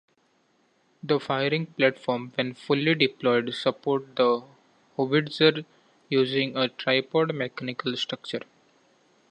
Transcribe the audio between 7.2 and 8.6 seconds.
mechanical structure.